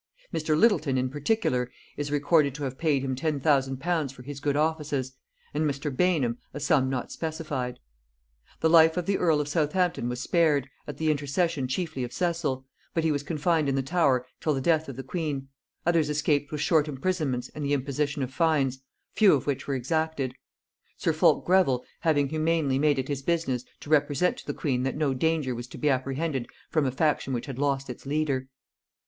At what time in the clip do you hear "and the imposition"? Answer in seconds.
17.49-18.23